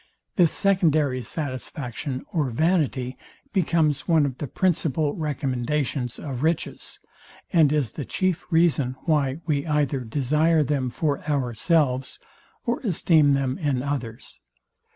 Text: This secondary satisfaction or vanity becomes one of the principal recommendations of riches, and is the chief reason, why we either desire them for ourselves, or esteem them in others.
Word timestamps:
This 0.35 0.51
secondary 0.51 1.21
satisfaction 1.21 2.25
or 2.33 2.49
vanity 2.49 3.19
becomes 3.53 4.07
one 4.07 4.25
of 4.25 4.39
the 4.39 4.47
principal 4.47 5.13
recommendations 5.13 6.17
of 6.17 6.41
riches, 6.41 6.97
and 7.53 7.71
is 7.71 7.91
the 7.91 8.03
chief 8.03 8.47
reason, 8.51 8.95
why 9.03 9.41
we 9.45 9.63
either 9.67 9.99
desire 9.99 10.63
them 10.63 10.89
for 10.89 11.21
ourselves, 11.29 12.17
or 12.65 12.79
esteem 12.79 13.33
them 13.33 13.59
in 13.59 13.83
others. 13.83 14.41